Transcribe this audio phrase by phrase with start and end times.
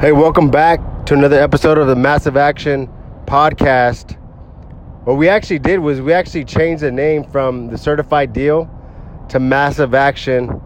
[0.00, 2.88] Hey, welcome back to another episode of the Massive Action
[3.26, 4.18] Podcast.
[5.04, 8.66] What we actually did was we actually changed the name from the Certified Deal
[9.28, 10.58] to Massive Action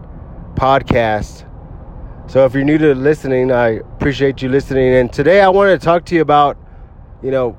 [0.53, 1.45] Podcast.
[2.31, 4.93] So if you're new to listening, I appreciate you listening.
[4.93, 6.57] And today I wanted to talk to you about,
[7.21, 7.51] you know,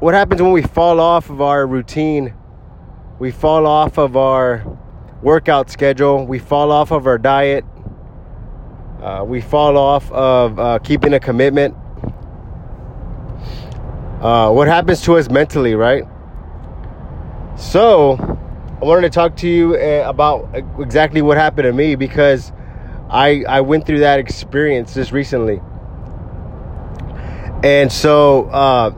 [0.00, 2.34] what happens when we fall off of our routine.
[3.20, 4.66] We fall off of our
[5.22, 6.26] workout schedule.
[6.26, 7.64] We fall off of our diet
[9.04, 11.76] uh, we fall off of uh, keeping a commitment.
[14.22, 16.04] Uh, what happens to us mentally, right?
[17.56, 18.16] So,
[18.80, 20.48] I wanted to talk to you uh, about
[20.78, 22.50] exactly what happened to me because
[23.10, 25.60] I I went through that experience just recently,
[27.62, 28.90] and so uh,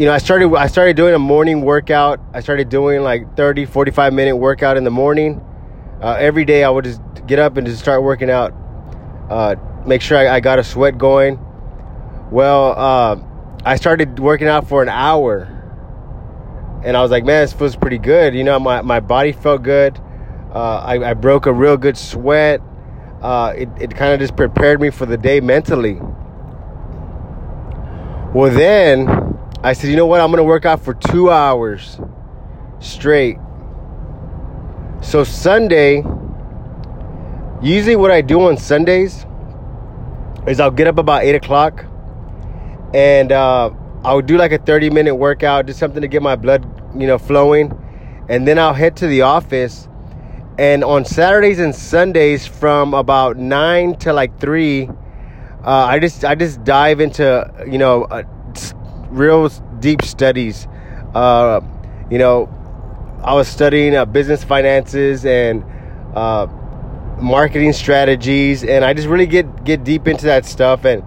[0.00, 2.18] you know I started I started doing a morning workout.
[2.34, 5.40] I started doing like 30, 45 minute workout in the morning.
[6.02, 8.52] Uh, every day I would just get up and just start working out.
[9.28, 9.56] Uh,
[9.86, 11.38] make sure I, I, got a sweat going.
[12.30, 13.16] Well, uh,
[13.64, 15.42] I started working out for an hour,
[16.84, 18.34] and I was like, man, this feels pretty good.
[18.34, 19.98] You know, my, my body felt good.
[20.54, 22.62] Uh, I, I, broke a real good sweat.
[23.20, 26.00] Uh, it it kind of just prepared me for the day mentally.
[28.34, 29.08] Well, then
[29.62, 30.20] I said, you know what?
[30.20, 31.98] I'm going to work out for two hours
[32.78, 33.38] straight.
[35.00, 36.02] So Sunday,
[37.60, 39.26] Usually, what I do on Sundays
[40.46, 41.84] is I'll get up about eight o'clock,
[42.94, 43.70] and uh,
[44.04, 46.64] I'll do like a thirty minute workout, just something to get my blood,
[46.96, 47.72] you know, flowing,
[48.28, 49.88] and then I'll head to the office.
[50.56, 54.88] And on Saturdays and Sundays, from about nine to like three,
[55.64, 58.22] uh, I just I just dive into you know uh,
[59.08, 59.48] real
[59.80, 60.68] deep studies.
[61.12, 61.60] Uh,
[62.08, 62.48] you know,
[63.22, 65.64] I was studying uh, business finances and
[66.14, 66.46] uh,
[67.20, 71.02] marketing strategies and I just really get get deep into that stuff and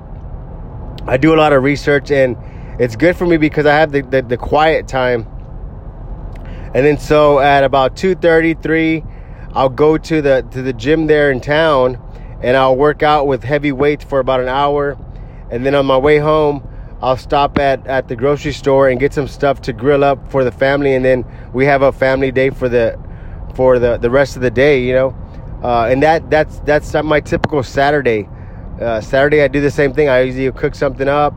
[1.07, 2.37] I do a lot of research and
[2.79, 5.27] it's good for me because I have the, the, the quiet time.
[6.73, 9.05] And then so at about 2:33
[9.53, 11.97] I'll go to the to the gym there in town
[12.41, 14.97] and I'll work out with heavy weights for about an hour
[15.49, 16.67] and then on my way home
[17.03, 20.43] I'll stop at, at the grocery store and get some stuff to grill up for
[20.43, 22.99] the family and then we have a family day for the
[23.55, 25.15] for the, the rest of the day, you know.
[25.63, 28.27] Uh, and that that's that's my typical Saturday.
[28.79, 30.09] Uh, Saturday I do the same thing.
[30.09, 31.33] I usually cook something up,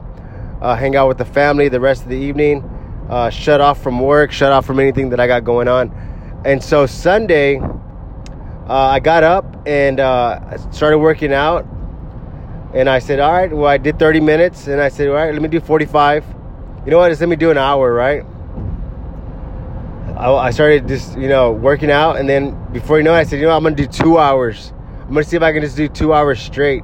[0.61, 2.63] uh, hang out with the family the rest of the evening,
[3.09, 5.91] uh, shut off from work, shut off from anything that I got going on.
[6.45, 7.69] And so Sunday, uh,
[8.69, 11.67] I got up and uh, started working out.
[12.75, 14.67] And I said, all right, well, I did 30 minutes.
[14.67, 16.25] And I said, all right, let me do 45.
[16.85, 17.09] You know what?
[17.09, 18.25] Just let me do an hour, right?
[20.17, 23.25] I, I started just you know working out, and then before you know it, I
[23.25, 24.73] said, you know, I'm gonna do two hours.
[25.03, 26.83] I'm gonna see if I can just do two hours straight.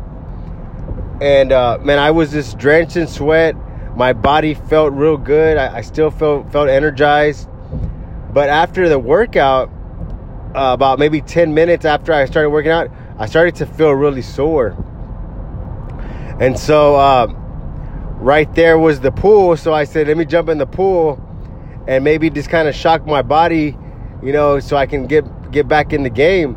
[1.21, 3.55] And uh, man, I was just drenched in sweat.
[3.97, 5.59] My body felt real good.
[5.59, 7.49] I, I still felt felt energized.
[8.33, 9.69] But after the workout,
[10.55, 14.22] uh, about maybe 10 minutes after I started working out, I started to feel really
[14.22, 14.77] sore.
[16.41, 17.27] And so, uh,
[18.21, 19.56] right there was the pool.
[19.56, 21.21] So I said, let me jump in the pool
[21.87, 23.77] and maybe just kind of shock my body,
[24.23, 26.56] you know, so I can get get back in the game.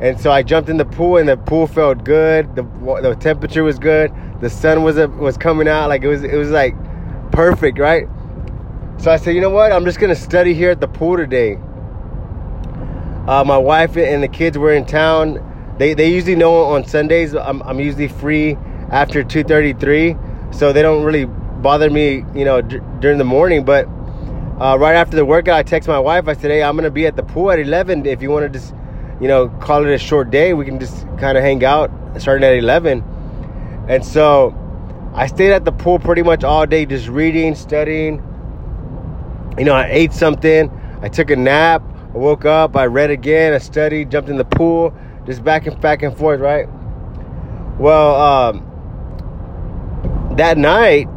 [0.00, 2.54] And so I jumped in the pool, and the pool felt good.
[2.54, 4.12] the The temperature was good.
[4.40, 6.74] The sun was was coming out, like it was it was like
[7.32, 8.06] perfect, right?
[8.98, 9.72] So I said, you know what?
[9.72, 11.58] I'm just gonna study here at the pool today.
[13.26, 15.44] Uh, my wife and the kids were in town.
[15.78, 18.56] They they usually know on Sundays I'm I'm usually free
[18.90, 20.16] after 2:33,
[20.50, 23.86] so they don't really bother me, you know, d- during the morning, but
[24.60, 26.26] uh, right after the workout, I text my wife.
[26.26, 28.06] I said, "Hey, I'm gonna be at the pool at 11.
[28.06, 28.74] If you want to just,
[29.20, 32.44] you know, call it a short day, we can just kind of hang out starting
[32.44, 33.04] at 11."
[33.88, 34.54] And so,
[35.14, 38.22] I stayed at the pool pretty much all day, just reading, studying.
[39.56, 40.70] You know, I ate something.
[41.02, 41.82] I took a nap.
[42.14, 42.76] I woke up.
[42.76, 43.52] I read again.
[43.52, 44.10] I studied.
[44.10, 44.94] Jumped in the pool.
[45.26, 46.40] Just back and back and forth.
[46.40, 46.68] Right.
[47.78, 48.67] Well, um,
[50.38, 51.08] that night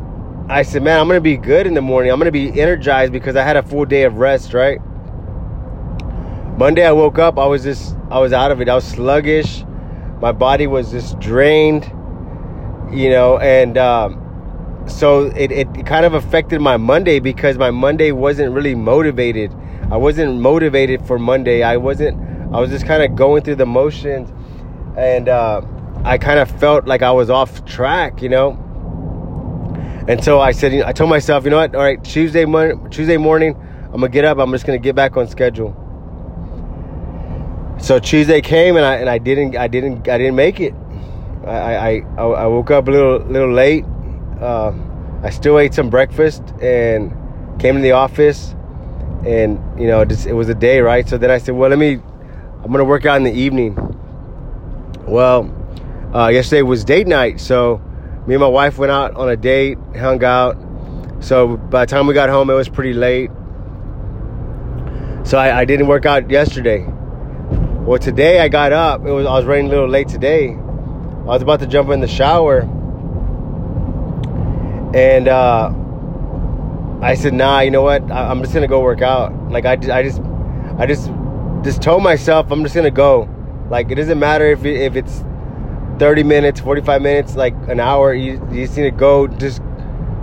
[0.49, 2.11] I said, man, I'm gonna be good in the morning.
[2.11, 4.79] I'm gonna be energized because I had a full day of rest, right?
[6.57, 8.67] Monday I woke up, I was just I was out of it.
[8.67, 9.63] I was sluggish.
[10.19, 11.85] My body was just drained,
[12.91, 18.11] you know, and um, so it, it kind of affected my Monday because my Monday
[18.11, 19.55] wasn't really motivated.
[19.89, 21.63] I wasn't motivated for Monday.
[21.63, 22.19] I wasn't
[22.53, 24.33] I was just kind of going through the motions
[24.97, 25.61] and uh,
[26.03, 28.67] I kind of felt like I was off track, you know
[30.11, 31.73] and so I said, I told myself, you know what?
[31.73, 33.55] All right, Tuesday morning, Tuesday morning,
[33.85, 34.39] I'm gonna get up.
[34.39, 35.73] I'm just gonna get back on schedule.
[37.79, 40.73] So Tuesday came and I and I didn't I didn't I didn't make it.
[41.47, 43.85] I I, I woke up a little little late.
[44.41, 44.73] Uh,
[45.23, 47.13] I still ate some breakfast and
[47.61, 48.53] came to the office,
[49.25, 51.07] and you know, just, it was a day, right?
[51.07, 51.93] So then I said, well, let me.
[52.63, 53.77] I'm gonna work out in the evening.
[55.07, 55.49] Well,
[56.13, 57.81] uh, yesterday was date night, so
[58.27, 60.55] me and my wife went out on a date, hung out.
[61.21, 63.31] So by the time we got home, it was pretty late.
[65.23, 66.85] So I, I didn't work out yesterday.
[67.81, 69.05] Well, today I got up.
[69.05, 70.49] It was I was running a little late today.
[70.49, 72.61] I was about to jump in the shower,
[74.93, 75.71] and uh,
[77.01, 78.11] I said, "Nah, you know what?
[78.11, 80.21] I, am just gonna go work out." Like I, I just,
[80.77, 81.11] I just,
[81.63, 83.27] just told myself I'm just gonna go.
[83.69, 85.23] Like it doesn't matter if it, if it's
[86.01, 88.11] 30 minutes, 45 minutes, like an hour.
[88.11, 89.27] You, you just need to go.
[89.27, 89.61] Just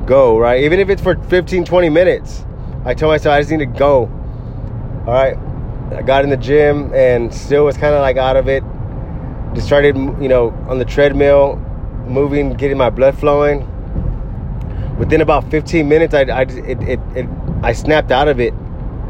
[0.06, 0.64] go, right?
[0.64, 2.44] Even if it's for 15, 20 minutes.
[2.84, 4.10] I told myself I just need to go.
[5.06, 5.36] All right.
[5.96, 8.64] I got in the gym and still was kind of like out of it.
[9.54, 11.54] Just started, you know, on the treadmill,
[12.08, 13.60] moving, getting my blood flowing.
[14.98, 17.28] Within about 15 minutes, I, I, it, it, it,
[17.62, 18.52] I snapped out of it.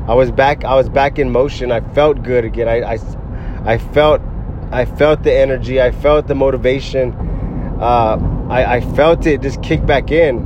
[0.07, 0.67] I was back.
[0.67, 1.73] I was back in motion.
[1.73, 2.69] I felt good again.
[2.69, 2.99] I, I,
[3.65, 4.21] I felt,
[4.71, 5.81] I felt the energy.
[5.81, 7.13] I felt the motivation.
[7.81, 10.43] Uh, I, I felt it just kick back in.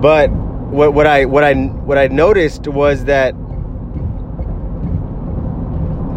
[0.00, 3.34] But what, what I what I what I noticed was that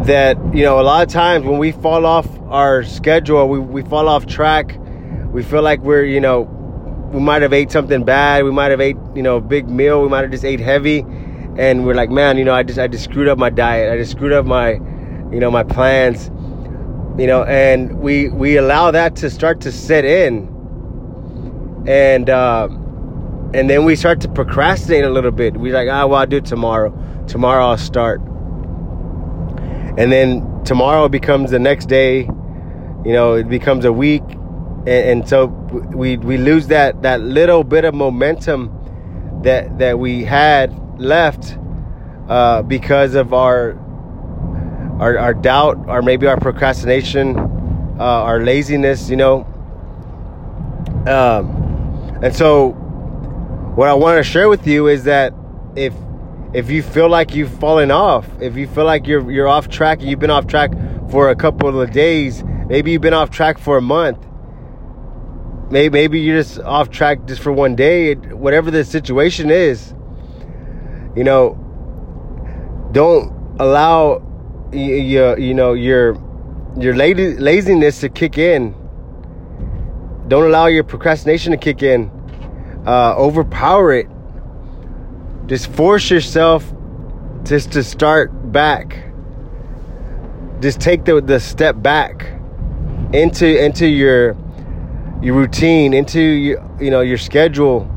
[0.06, 3.82] that you know a lot of times when we fall off our schedule, we, we
[3.82, 4.78] fall off track.
[5.32, 6.42] We feel like we're you know
[7.12, 8.44] we might have ate something bad.
[8.44, 10.02] We might have ate you know a big meal.
[10.02, 11.00] We might have just ate heavy,
[11.58, 13.92] and we're like, man, you know, I just I just screwed up my diet.
[13.92, 14.80] I just screwed up my
[15.34, 16.30] you know my plans.
[17.18, 20.48] You know, and we we allow that to start to set in,
[21.86, 22.30] and.
[22.30, 22.68] Uh,
[23.54, 25.56] and then we start to procrastinate a little bit.
[25.56, 26.92] We're like, ah, oh, well, I'll do tomorrow.
[27.28, 28.20] Tomorrow I'll start.
[29.96, 32.22] And then tomorrow becomes the next day.
[32.22, 37.62] You know, it becomes a week, and, and so we we lose that that little
[37.62, 38.72] bit of momentum
[39.44, 41.56] that that we had left
[42.28, 43.74] uh, because of our
[45.00, 47.38] our our doubt, or maybe our procrastination,
[47.98, 49.08] uh, our laziness.
[49.10, 49.40] You know,
[51.06, 52.70] um, and so
[53.74, 55.34] what I want to share with you is that
[55.76, 55.94] if
[56.52, 60.00] if you feel like you've fallen off, if you feel like you're you're off track
[60.00, 60.70] and you've been off track
[61.10, 64.24] for a couple of days, maybe you've been off track for a month.
[65.70, 69.92] Maybe maybe you're just off track just for one day, whatever the situation is.
[71.16, 71.58] You know,
[72.92, 74.22] don't allow
[74.74, 76.16] you, you know your
[76.78, 78.74] your laziness to kick in.
[80.28, 82.10] Don't allow your procrastination to kick in
[82.86, 84.08] uh, overpower it.
[85.46, 86.72] Just force yourself
[87.44, 89.08] just to start back.
[90.60, 92.32] Just take the, the step back
[93.12, 94.36] into into your
[95.22, 97.90] your routine, into your, you know your schedule,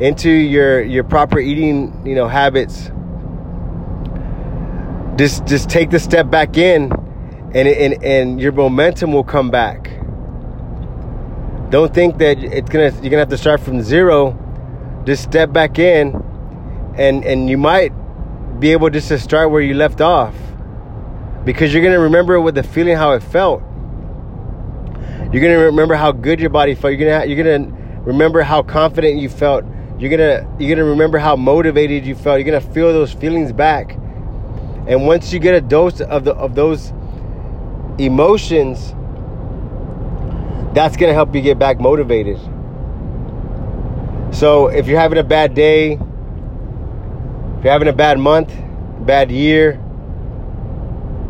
[0.00, 2.90] into your your proper eating you know habits.
[5.16, 6.92] Just just take the step back in,
[7.54, 9.96] and and and your momentum will come back
[11.70, 14.38] don't think that it's gonna you're gonna have to start from zero.
[15.04, 16.14] Just step back in,
[16.96, 17.90] and and you might
[18.60, 20.34] be able just to start where you left off,
[21.44, 23.62] because you're gonna remember with the feeling how it felt.
[25.32, 26.94] You're gonna remember how good your body felt.
[26.96, 29.64] You're gonna you're gonna remember how confident you felt.
[29.98, 32.38] You're gonna you're gonna remember how motivated you felt.
[32.38, 33.98] You're gonna feel those feelings back.
[34.86, 36.92] And once you get a dose of the of those
[37.98, 38.94] emotions
[40.76, 42.38] that's to help you get back motivated.
[44.30, 45.98] So if you're having a bad day, if
[47.64, 48.54] you're having a bad month,
[49.06, 49.80] bad year,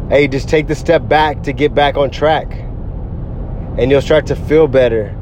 [0.09, 2.51] hey, just take the step back to get back on track.
[3.79, 5.17] And you'll start to feel better.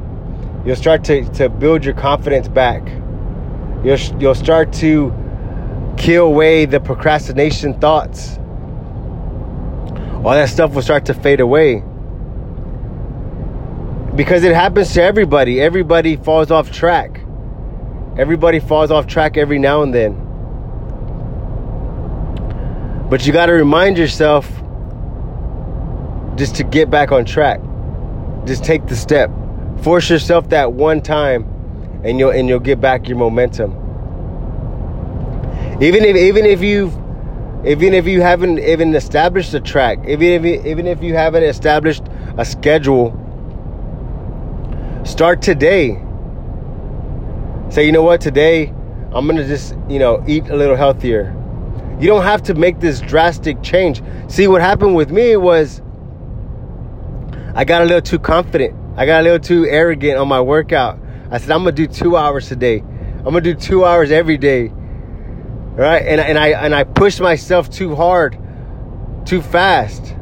[0.65, 2.81] You'll start to, to build your confidence back.
[3.83, 5.13] You'll, you'll start to
[6.05, 8.37] kill away the procrastination thoughts.
[10.23, 11.83] All that stuff will start to fade away
[14.15, 15.59] because it happens to everybody.
[15.59, 17.21] Everybody falls off track.
[18.19, 20.13] Everybody falls off track every now and then.
[23.09, 24.47] But you got to remind yourself
[26.35, 27.59] just to get back on track.
[28.45, 29.31] Just take the step.
[29.81, 31.51] Force yourself that one time
[32.03, 33.84] and you'll and you'll get back your momentum.
[35.81, 36.93] Even if even if you've
[37.65, 41.43] even if you haven't even established a track, even if you, even if you haven't
[41.43, 42.03] established
[42.37, 43.21] a schedule
[45.05, 46.01] Start today.
[47.69, 48.73] Say, you know what, today
[49.13, 51.31] I'm gonna just, you know, eat a little healthier.
[51.99, 54.01] You don't have to make this drastic change.
[54.27, 55.83] See, what happened with me was
[57.53, 58.75] I got a little too confident.
[58.97, 60.97] I got a little too arrogant on my workout.
[61.29, 62.79] I said, I'm gonna do two hours today.
[63.19, 64.71] I'm gonna do two hours every day.
[65.75, 66.05] Right?
[66.05, 68.37] And, and I and I pushed myself too hard,
[69.25, 70.15] too fast.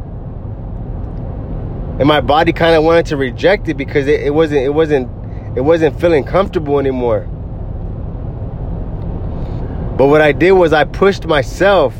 [2.00, 5.10] And my body kind of wanted to reject it because it, it wasn't it wasn't
[5.56, 7.28] it wasn't feeling comfortable anymore.
[9.96, 11.96] But what I did was I pushed myself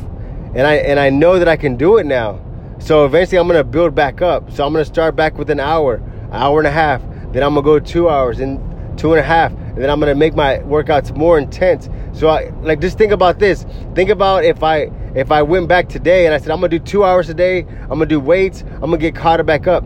[0.56, 2.40] and I and I know that I can do it now.
[2.80, 4.50] So eventually I'm gonna build back up.
[4.50, 7.02] So I'm gonna start back with an hour, an hour and a half.
[7.32, 8.58] Then I'm gonna go two hours and
[8.98, 11.88] two and a half, and then I'm gonna make my workouts more intense.
[12.14, 13.66] So I like just think about this.
[13.94, 16.78] Think about if I if I went back today and I said I'm gonna do
[16.78, 19.84] two hours a day, I'm gonna do weights, I'm gonna get caught back up.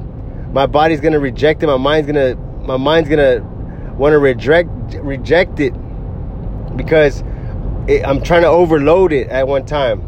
[0.53, 1.67] My body's gonna reject it.
[1.67, 3.41] My mind's gonna my mind's gonna
[3.97, 4.69] want to reject
[5.01, 5.73] reject it
[6.77, 7.25] because
[7.89, 10.01] it, I'm trying to overload it at one time.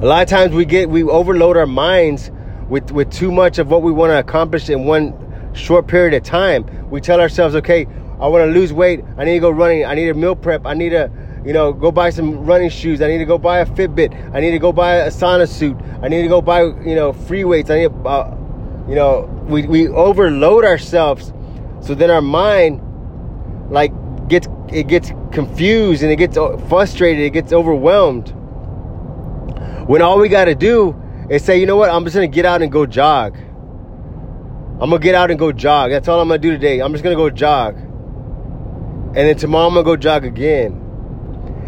[0.00, 2.30] A lot of times we get we overload our minds
[2.70, 5.14] with with too much of what we want to accomplish in one
[5.54, 6.88] short period of time.
[6.88, 7.86] We tell ourselves, okay,
[8.20, 9.04] I want to lose weight.
[9.16, 9.84] I need to go running.
[9.84, 10.66] I need a meal prep.
[10.66, 11.10] I need to,
[11.44, 13.00] you know, go buy some running shoes.
[13.00, 14.34] I need to go buy a Fitbit.
[14.34, 15.76] I need to go buy a sauna suit.
[16.02, 17.70] I need to go buy, you know, free weights.
[17.70, 18.34] I need, uh,
[18.88, 21.32] you know, we, we overload ourselves.
[21.80, 22.80] So then our mind,
[23.70, 23.92] like,
[24.28, 26.36] gets, it gets confused and it gets
[26.68, 27.24] frustrated.
[27.24, 28.34] It gets overwhelmed.
[29.86, 32.44] When all we got to do is say, you know what, I'm just to get
[32.44, 33.38] out and go jog.
[34.80, 35.90] I'm to get out and go jog.
[35.90, 36.80] That's all I'm to do today.
[36.80, 37.87] I'm just to go jog.
[39.08, 40.72] And then tomorrow I'm to go jog again.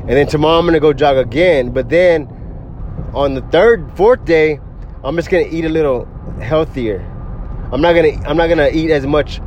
[0.01, 1.71] And then tomorrow I'm to go jog again.
[1.71, 2.29] But then
[3.15, 4.61] on the third, fourth day,
[5.03, 6.07] I'm just to eat a little
[6.41, 7.01] healthier.
[7.73, 9.41] I'm not to I'm not to eat as much,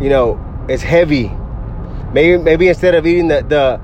[0.00, 1.30] you know, as heavy.
[2.12, 3.80] Maybe maybe instead of eating the the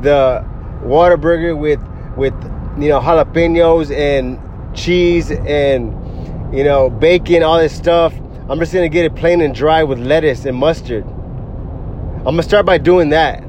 [0.00, 0.44] the
[0.84, 1.80] Whataburger with
[2.16, 2.34] with
[2.80, 4.38] you know, jalapenos and
[4.76, 5.92] cheese and,
[6.56, 8.14] you know, bacon, all this stuff.
[8.48, 11.04] I'm just gonna get it plain and dry with lettuce and mustard.
[12.28, 13.42] I'm gonna start by doing that.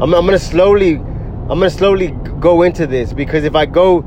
[0.00, 2.08] I'm, I'm gonna slowly, I'm gonna slowly
[2.40, 4.02] go into this because if I go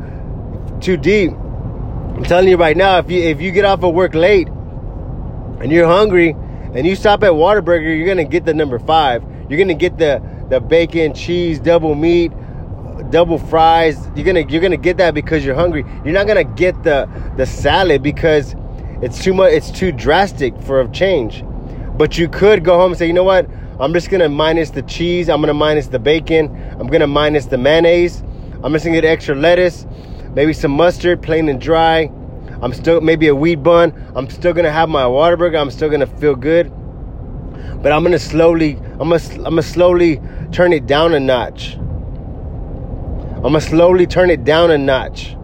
[0.81, 4.13] too deep, I'm telling you right now, if you if you get off of work
[4.13, 9.23] late and you're hungry and you stop at Whataburger, you're gonna get the number five.
[9.49, 12.33] You're gonna get the the bacon, cheese, double meat,
[13.09, 14.05] double fries.
[14.17, 15.85] You're gonna you're gonna get that because you're hungry.
[16.03, 18.53] You're not gonna get the the salad because
[19.01, 19.53] it's too much.
[19.53, 21.45] It's too drastic for a change.
[21.99, 23.45] But you could go home and say, you know what?
[23.77, 25.27] I'm just gonna minus the cheese.
[25.27, 26.45] I'm gonna minus the bacon.
[26.79, 28.23] I'm gonna minus the mayonnaise.
[28.63, 29.85] I'm just gonna get extra lettuce,
[30.33, 32.09] maybe some mustard, plain and dry.
[32.61, 33.91] I'm still maybe a wheat bun.
[34.15, 35.59] I'm still gonna have my Whataburger.
[35.59, 36.71] I'm still gonna feel good.
[37.83, 40.21] But I'm gonna slowly, I'm gonna, I'm gonna slowly
[40.53, 41.73] turn it down a notch.
[43.35, 45.35] I'm gonna slowly turn it down a notch.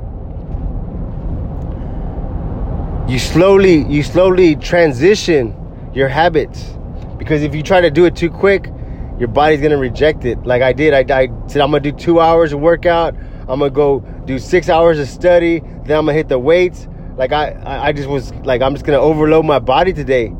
[3.11, 5.53] You slowly, you slowly transition
[5.95, 6.75] your habits
[7.17, 8.69] because if you try to do it too quick,
[9.17, 10.45] your body's gonna reject it.
[10.45, 13.15] Like I did, I, I said I'm gonna do two hours of workout.
[13.47, 15.59] I'm gonna go do six hours of study.
[15.59, 16.87] Then I'm gonna hit the weights.
[17.15, 20.33] Like I, I just was like I'm just gonna overload my body today.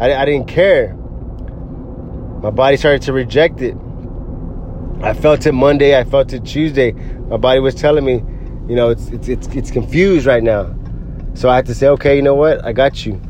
[0.00, 0.94] I, I didn't care.
[2.42, 3.76] My body started to reject it.
[5.02, 5.98] I felt it Monday.
[5.98, 6.92] I felt it Tuesday.
[6.92, 8.14] My body was telling me,
[8.68, 10.74] you know, it's it's it's, it's confused right now.
[11.34, 12.64] So I had to say, okay, you know what?
[12.64, 13.20] I got you.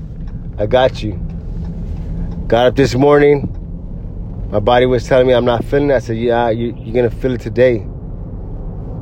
[0.58, 1.31] I got you.
[2.52, 3.48] Got up this morning.
[4.50, 5.94] My body was telling me I'm not feeling it.
[5.94, 7.78] I said, yeah, you, you're gonna feel it today.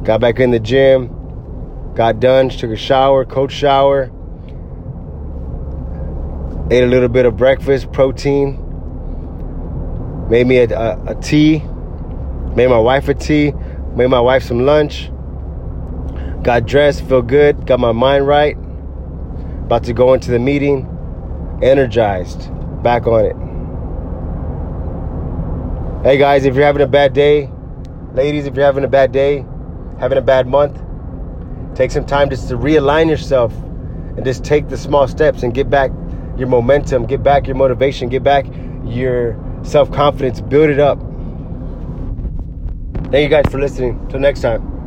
[0.04, 1.08] Got back in the gym.
[1.96, 2.50] Got done.
[2.50, 4.04] Took a shower, cold shower.
[6.70, 8.54] Ate a little bit of breakfast, protein.
[10.30, 11.64] Made me a, a, a tea
[12.54, 13.50] Made my wife a tea,
[13.96, 15.10] made my wife some lunch.
[16.44, 18.56] Got dressed, feel good, got my mind right.
[19.64, 20.86] About to go into the meeting,
[21.64, 22.48] energized,
[22.82, 23.36] back on it.
[26.02, 27.50] Hey guys, if you're having a bad day,
[28.14, 29.44] ladies, if you're having a bad day,
[29.98, 30.80] having a bad month,
[31.74, 33.52] take some time just to realign yourself
[34.16, 35.90] and just take the small steps and get back
[36.38, 38.46] your momentum, get back your motivation, get back
[38.84, 40.98] your self confidence, build it up.
[43.10, 44.06] Thank you guys for listening.
[44.08, 44.79] Till next time.